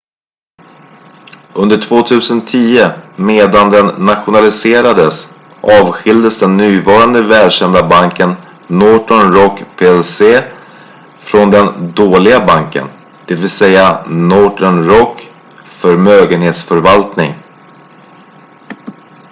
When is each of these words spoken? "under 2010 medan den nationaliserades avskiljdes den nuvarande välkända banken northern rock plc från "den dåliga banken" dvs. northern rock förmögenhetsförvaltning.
"under 1.61 1.77
2010 1.81 2.79
medan 3.17 3.69
den 3.69 3.85
nationaliserades 4.05 5.35
avskiljdes 5.61 6.39
den 6.39 6.57
nuvarande 6.57 7.21
välkända 7.23 7.83
banken 7.87 8.35
northern 8.67 9.33
rock 9.33 9.63
plc 9.77 10.21
från 11.21 11.51
"den 11.51 11.91
dåliga 11.95 12.45
banken" 12.45 12.87
dvs. 13.27 13.61
northern 14.07 14.83
rock 14.85 15.29
förmögenhetsförvaltning. 15.65 17.35